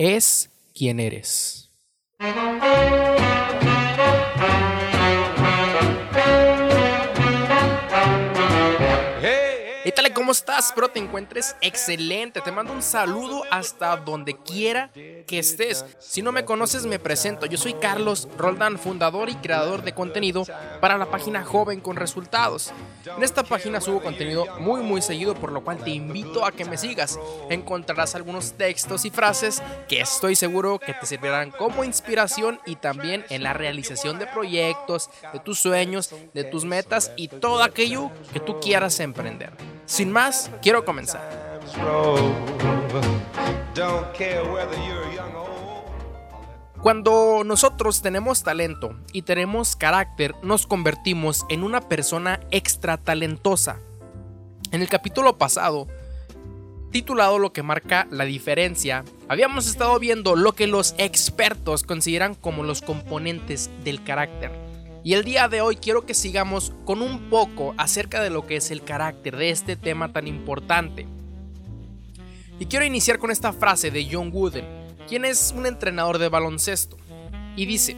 [0.00, 1.69] es quien eres.
[10.30, 10.66] ¿Cómo estás?
[10.66, 12.40] Espero te encuentres excelente.
[12.40, 15.84] Te mando un saludo hasta donde quiera que estés.
[15.98, 17.46] Si no me conoces, me presento.
[17.46, 20.44] Yo soy Carlos Roldán, fundador y creador de contenido
[20.80, 22.70] para la página Joven con Resultados.
[23.16, 26.64] En esta página subo contenido muy muy seguido, por lo cual te invito a que
[26.64, 27.18] me sigas.
[27.48, 33.24] Encontrarás algunos textos y frases que estoy seguro que te servirán como inspiración y también
[33.30, 38.38] en la realización de proyectos, de tus sueños, de tus metas y todo aquello que
[38.38, 39.79] tú quieras emprender.
[39.90, 41.60] Sin más, quiero comenzar.
[46.80, 53.80] Cuando nosotros tenemos talento y tenemos carácter, nos convertimos en una persona extra talentosa.
[54.70, 55.88] En el capítulo pasado,
[56.92, 62.62] titulado Lo que marca la diferencia, habíamos estado viendo lo que los expertos consideran como
[62.62, 64.69] los componentes del carácter.
[65.02, 68.56] Y el día de hoy quiero que sigamos con un poco acerca de lo que
[68.56, 71.06] es el carácter de este tema tan importante.
[72.58, 74.66] Y quiero iniciar con esta frase de John Wooden,
[75.08, 76.98] quien es un entrenador de baloncesto.
[77.56, 77.96] Y dice,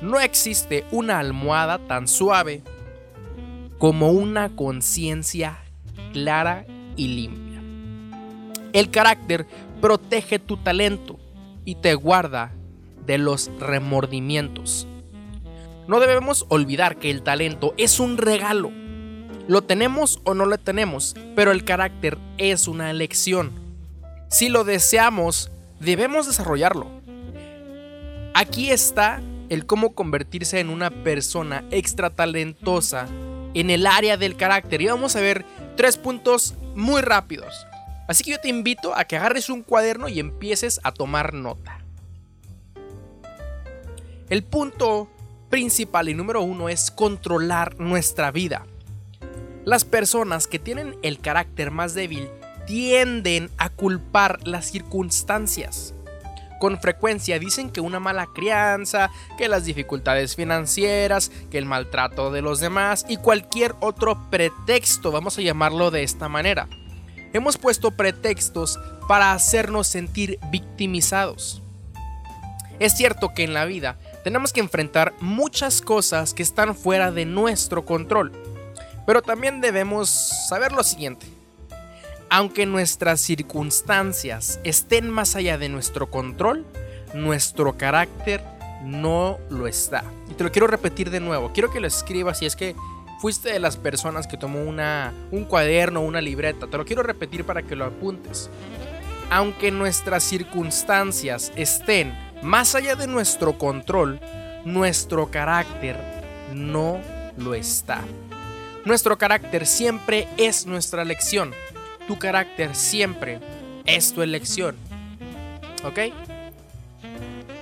[0.00, 2.62] no existe una almohada tan suave
[3.78, 5.58] como una conciencia
[6.12, 6.64] clara
[6.96, 7.60] y limpia.
[8.72, 9.46] El carácter
[9.80, 11.18] protege tu talento
[11.64, 12.52] y te guarda
[13.04, 14.86] de los remordimientos.
[15.88, 18.70] No debemos olvidar que el talento es un regalo.
[19.48, 23.52] Lo tenemos o no lo tenemos, pero el carácter es una elección.
[24.28, 26.86] Si lo deseamos, debemos desarrollarlo.
[28.34, 33.08] Aquí está el cómo convertirse en una persona extra talentosa
[33.54, 34.82] en el área del carácter.
[34.82, 37.66] Y vamos a ver tres puntos muy rápidos.
[38.08, 41.80] Así que yo te invito a que agarres un cuaderno y empieces a tomar nota.
[44.28, 45.08] El punto
[45.48, 48.66] principal y número uno es controlar nuestra vida.
[49.64, 52.28] Las personas que tienen el carácter más débil
[52.66, 55.94] tienden a culpar las circunstancias.
[56.58, 62.42] Con frecuencia dicen que una mala crianza, que las dificultades financieras, que el maltrato de
[62.42, 66.68] los demás y cualquier otro pretexto, vamos a llamarlo de esta manera.
[67.32, 71.62] Hemos puesto pretextos para hacernos sentir victimizados.
[72.80, 77.24] Es cierto que en la vida tenemos que enfrentar muchas cosas que están fuera de
[77.24, 78.30] nuestro control.
[79.06, 81.24] Pero también debemos saber lo siguiente.
[82.28, 86.66] Aunque nuestras circunstancias estén más allá de nuestro control,
[87.14, 88.44] nuestro carácter
[88.84, 90.04] no lo está.
[90.30, 91.50] Y te lo quiero repetir de nuevo.
[91.54, 92.76] Quiero que lo escribas si es que
[93.20, 96.66] fuiste de las personas que tomó una, un cuaderno una libreta.
[96.66, 98.50] Te lo quiero repetir para que lo apuntes.
[99.30, 104.20] Aunque nuestras circunstancias estén más allá de nuestro control,
[104.64, 105.96] nuestro carácter
[106.52, 107.00] no
[107.36, 108.02] lo está.
[108.84, 111.52] Nuestro carácter siempre es nuestra elección.
[112.06, 113.40] Tu carácter siempre
[113.84, 114.76] es tu elección.
[115.84, 115.98] ¿Ok?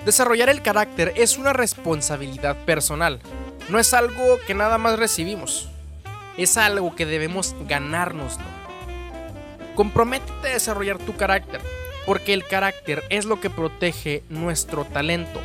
[0.04, 3.20] Desarrollar el carácter es una responsabilidad personal.
[3.68, 5.68] No es algo que nada más recibimos.
[6.36, 8.44] Es algo que debemos ganárnoslo.
[9.74, 11.60] Comprométete a desarrollar tu carácter
[12.06, 15.40] porque el carácter es lo que protege nuestro talento.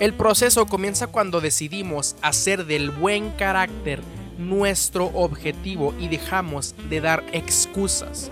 [0.00, 4.02] El proceso comienza cuando decidimos hacer del buen carácter
[4.36, 8.30] nuestro objetivo y dejamos de dar excusas.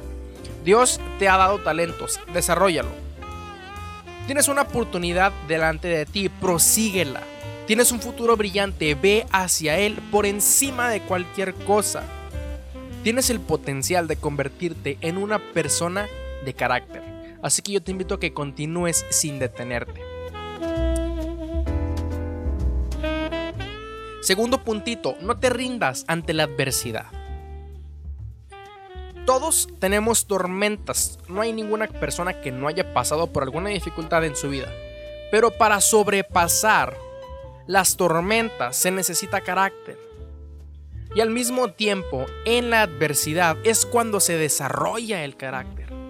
[0.65, 2.91] Dios te ha dado talentos, desarrollalo.
[4.27, 7.23] Tienes una oportunidad delante de ti, prosíguela.
[7.67, 12.03] Tienes un futuro brillante, ve hacia él por encima de cualquier cosa.
[13.03, 16.09] Tienes el potencial de convertirte en una persona
[16.45, 17.14] de carácter.
[17.45, 20.01] Así que yo te invito a que continúes sin detenerte.
[24.23, 27.05] Segundo puntito, no te rindas ante la adversidad.
[29.27, 34.37] Todos tenemos tormentas, no hay ninguna persona que no haya pasado por alguna dificultad en
[34.37, 34.73] su vida.
[35.31, 36.97] Pero para sobrepasar
[37.67, 39.99] las tormentas se necesita carácter.
[41.15, 46.04] Y al mismo tiempo, en la adversidad es cuando se desarrolla el carácter.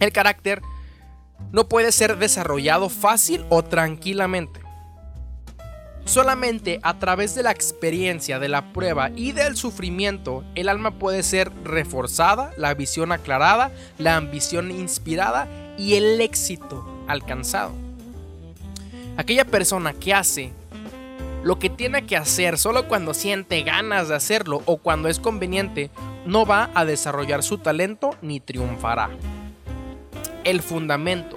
[0.00, 0.62] El carácter
[1.52, 4.60] no puede ser desarrollado fácil o tranquilamente.
[6.04, 11.22] Solamente a través de la experiencia, de la prueba y del sufrimiento, el alma puede
[11.22, 17.72] ser reforzada, la visión aclarada, la ambición inspirada y el éxito alcanzado.
[19.18, 20.52] Aquella persona que hace
[21.42, 25.90] lo que tiene que hacer solo cuando siente ganas de hacerlo o cuando es conveniente,
[26.24, 29.10] no va a desarrollar su talento ni triunfará
[30.48, 31.36] el fundamento,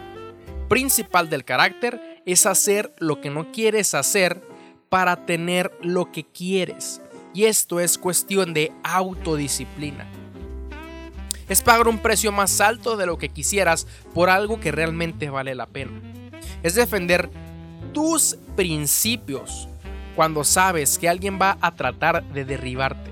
[0.69, 4.41] principal del carácter es hacer lo que no quieres hacer
[4.87, 7.01] para tener lo que quieres.
[7.33, 10.09] Y esto es cuestión de autodisciplina.
[11.49, 15.55] Es pagar un precio más alto de lo que quisieras por algo que realmente vale
[15.55, 15.91] la pena.
[16.63, 17.29] Es defender
[17.91, 19.67] tus principios
[20.15, 23.10] cuando sabes que alguien va a tratar de derribarte.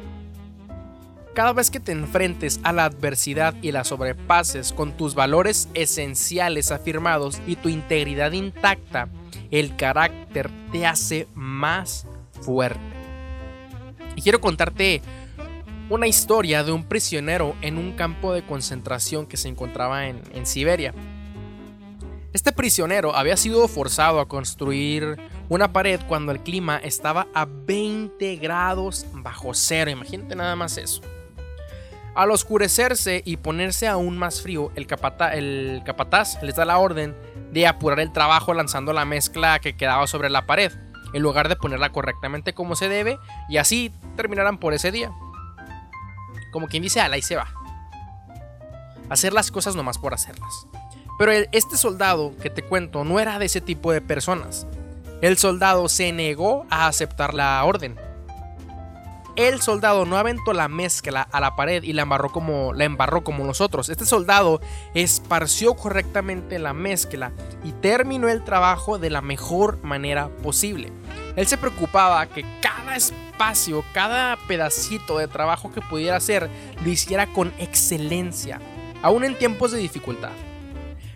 [1.33, 6.71] Cada vez que te enfrentes a la adversidad y la sobrepases con tus valores esenciales
[6.71, 9.09] afirmados y tu integridad intacta,
[9.51, 12.07] el carácter te hace más
[12.41, 12.81] fuerte.
[14.15, 15.01] Y quiero contarte
[15.89, 20.45] una historia de un prisionero en un campo de concentración que se encontraba en, en
[20.45, 20.93] Siberia.
[22.33, 25.17] Este prisionero había sido forzado a construir
[25.47, 29.89] una pared cuando el clima estaba a 20 grados bajo cero.
[29.89, 31.01] Imagínate nada más eso.
[32.19, 37.16] Al oscurecerse y ponerse aún más frío, el, capataz les da la orden
[37.54, 40.69] de apurar el trabajo lanzando la mezcla que quedaba sobre la pared,
[41.13, 43.18] en lugar de ponerla correctamente como se debe,
[43.48, 45.13] y así terminarán por ese día.
[46.51, 47.48] Como quien dice, ala y se va.
[49.10, 50.68] Hacer las cosas nomás por hacerlas.
[51.18, 54.68] Pero este soldado que te cuento no era de ese tipo de personas.
[55.21, 57.98] El soldado se negó a aceptar la orden.
[59.39, 63.24] El soldado no aventó la mezcla a la pared y la embarró como la embarró
[63.24, 63.88] como nosotros.
[63.88, 64.59] Este soldado
[64.94, 67.31] esparció correctamente la mezcla
[67.63, 70.91] y terminó el trabajo de la mejor manera posible.
[71.38, 76.50] Él se preocupaba que cada espacio, cada pedacito de trabajo que pudiera hacer
[76.83, 78.59] lo hiciera con excelencia,
[79.01, 80.33] aún en tiempos de dificultad.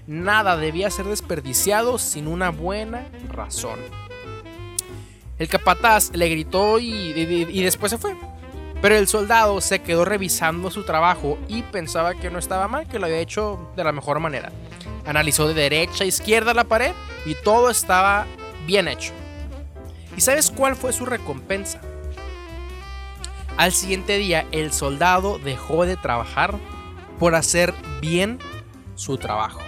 [0.08, 3.80] Nada debía ser desperdiciado sin una buena razón.
[5.44, 8.16] El capataz le gritó y, después se fue.
[8.82, 12.98] Pero el soldado se quedó revisando su trabajo y pensaba que no estaba mal, que
[12.98, 14.54] lo había hecho de la mejor manera.
[15.06, 16.94] Analizó de derecha a izquierda la pared
[17.26, 18.26] y todo estaba
[18.66, 19.12] bien hecho.
[20.16, 21.82] ¿Y sabes cuál fue su recompensa?
[23.58, 26.58] Al siguiente día el soldado dejó de trabajar
[27.20, 28.40] por hacer bien
[28.96, 29.60] su trabajo.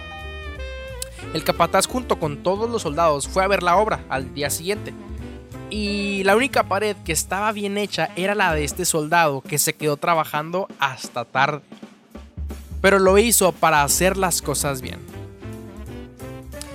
[1.34, 4.94] El capataz junto con todos los soldados fue a ver la obra al día siguiente.
[5.70, 9.74] Y la única pared que estaba bien hecha era la de este soldado que se
[9.74, 11.62] quedó trabajando hasta tarde.
[12.80, 15.00] Pero lo hizo para hacer las cosas bien.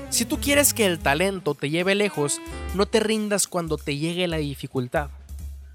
[0.10, 2.42] Si tú quieres que el talento te lleve lejos,
[2.76, 5.10] no te rindas cuando te llegue la dificultad.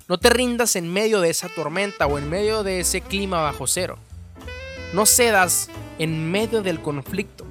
[0.08, 3.66] No te rindas en medio de esa tormenta o en medio de ese clima bajo
[3.66, 3.96] cero.
[4.92, 7.46] No cedas en medio del conflicto.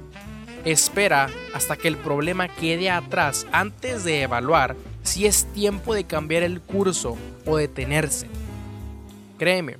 [0.64, 4.76] Espera hasta que el problema quede atrás antes de evaluar
[5.06, 7.16] si es tiempo de cambiar el curso
[7.46, 8.28] o detenerse.
[9.38, 9.78] Créeme,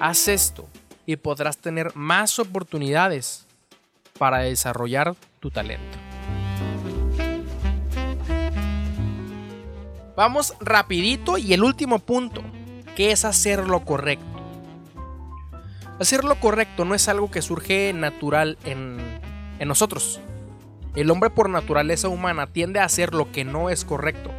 [0.00, 0.68] haz esto
[1.06, 3.46] y podrás tener más oportunidades
[4.18, 5.98] para desarrollar tu talento.
[10.16, 12.42] Vamos rapidito y el último punto,
[12.96, 14.26] que es hacer lo correcto.
[16.00, 18.98] Hacer lo correcto no es algo que surge natural en,
[19.58, 20.20] en nosotros.
[20.94, 24.32] El hombre por naturaleza humana tiende a hacer lo que no es correcto.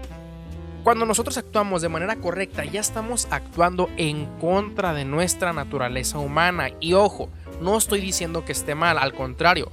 [0.84, 6.70] Cuando nosotros actuamos de manera correcta, ya estamos actuando en contra de nuestra naturaleza humana.
[6.80, 7.30] Y ojo,
[7.62, 9.70] no estoy diciendo que esté mal, al contrario.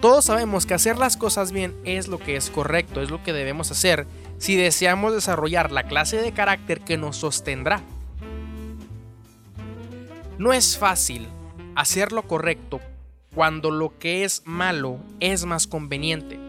[0.00, 3.32] Todos sabemos que hacer las cosas bien es lo que es correcto, es lo que
[3.32, 4.06] debemos hacer
[4.38, 7.82] si deseamos desarrollar la clase de carácter que nos sostendrá.
[10.38, 11.28] No es fácil
[11.76, 12.80] hacer lo correcto
[13.34, 16.40] cuando lo que es malo es más conveniente.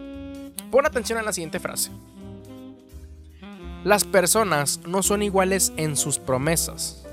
[0.71, 1.91] Pon atención a la siguiente frase.
[3.83, 7.05] Las personas no son iguales en sus promesas.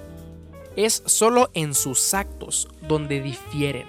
[0.76, 3.86] Es solo en sus actos donde difieren.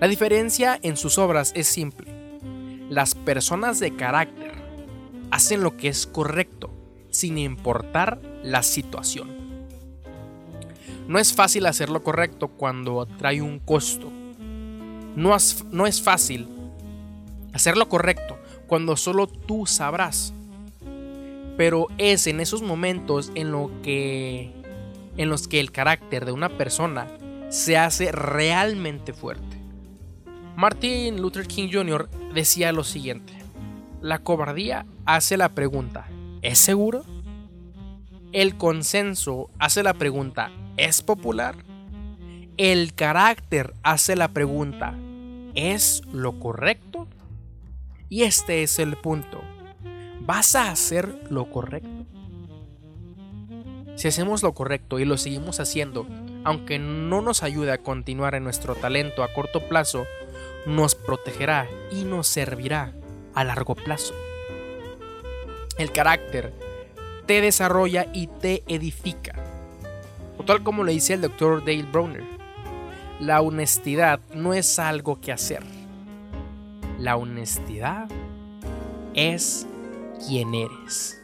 [0.00, 2.12] La diferencia en sus obras es simple.
[2.88, 4.52] Las personas de carácter
[5.30, 6.70] hacen lo que es correcto,
[7.10, 9.30] sin importar la situación.
[11.06, 14.10] No es fácil hacer lo correcto cuando trae un costo
[15.16, 16.48] no es, no es fácil
[17.52, 20.32] hacer lo correcto cuando solo tú sabrás.
[21.56, 24.52] Pero es en esos momentos en, lo que,
[25.16, 27.06] en los que el carácter de una persona
[27.50, 29.58] se hace realmente fuerte.
[30.56, 32.08] Martin Luther King Jr.
[32.34, 33.32] decía lo siguiente,
[34.00, 36.06] la cobardía hace la pregunta,
[36.42, 37.04] ¿es seguro?
[38.32, 41.56] El consenso hace la pregunta, ¿es popular?
[42.56, 44.94] El carácter hace la pregunta,
[45.54, 47.08] ¿es lo correcto?
[48.08, 49.40] Y este es el punto.
[50.32, 52.06] ¿Vas a hacer lo correcto?
[53.96, 56.06] Si hacemos lo correcto y lo seguimos haciendo,
[56.44, 60.06] aunque no nos ayude a continuar en nuestro talento a corto plazo,
[60.66, 62.92] nos protegerá y nos servirá
[63.34, 64.14] a largo plazo.
[65.78, 66.54] El carácter
[67.26, 69.34] te desarrolla y te edifica.
[70.38, 72.22] O tal como le dice el doctor Dale Browner,
[73.18, 75.64] la honestidad no es algo que hacer.
[77.00, 78.08] La honestidad
[79.12, 79.66] es
[80.26, 81.20] quien eres.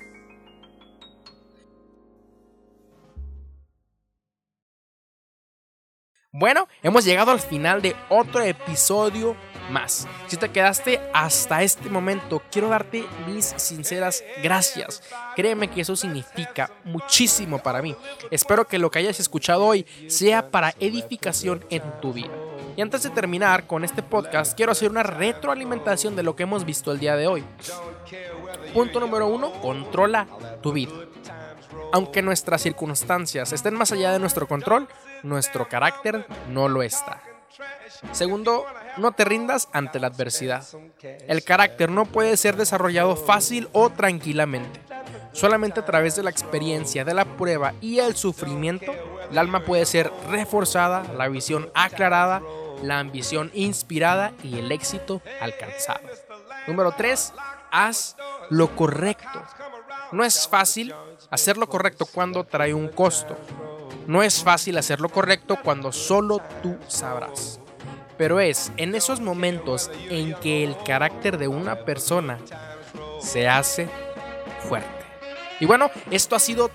[6.38, 9.34] Bueno, hemos llegado al final de otro episodio
[9.70, 10.06] más.
[10.26, 15.02] Si te quedaste hasta este momento, quiero darte mis sinceras gracias.
[15.34, 17.96] Créeme que eso significa muchísimo para mí.
[18.30, 22.45] Espero que lo que hayas escuchado hoy sea para edificación en tu vida.
[22.76, 26.66] Y antes de terminar con este podcast, quiero hacer una retroalimentación de lo que hemos
[26.66, 27.42] visto el día de hoy.
[28.75, 30.26] Punto número uno, controla
[30.62, 30.92] tu vida.
[31.92, 34.88] Aunque nuestras circunstancias estén más allá de nuestro control,
[35.23, 37.23] nuestro carácter no lo está.
[38.12, 38.66] Segundo,
[38.99, 40.62] no te rindas ante la adversidad.
[41.02, 44.80] El carácter no puede ser desarrollado fácil o tranquilamente.
[45.33, 48.92] Solamente a través de la experiencia, de la prueba y el sufrimiento,
[49.30, 52.42] el alma puede ser reforzada, la visión aclarada,
[52.83, 56.00] la ambición inspirada y el éxito alcanzado.
[56.66, 57.33] Número 3.
[57.71, 58.16] Haz
[58.50, 59.42] lo correcto.
[60.12, 60.95] No es fácil
[61.30, 63.37] hacer lo correcto cuando trae un costo.
[64.06, 67.61] No es fácil hacer lo correcto cuando solo tú sabrás.
[68.16, 72.38] Pero es en esos momentos en que el carácter de una persona
[73.21, 73.88] se hace
[74.68, 74.88] fuerte.
[75.61, 76.71] Y bueno, esto ha sido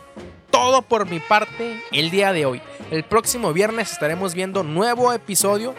[0.51, 2.61] todo por mi parte el día de hoy.
[2.91, 5.73] El próximo viernes estaremos viendo nuevo episodio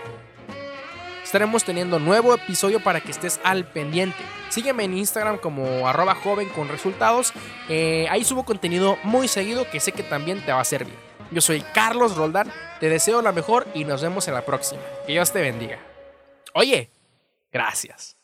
[1.32, 4.18] estaremos teniendo nuevo episodio para que estés al pendiente.
[4.50, 7.32] Sígueme en Instagram como arroba joven con resultados.
[7.70, 10.94] Eh, ahí subo contenido muy seguido que sé que también te va a servir.
[11.30, 14.82] Yo soy Carlos Roldán, te deseo la mejor y nos vemos en la próxima.
[15.06, 15.78] Que Dios te bendiga.
[16.52, 16.90] Oye,
[17.50, 18.18] gracias.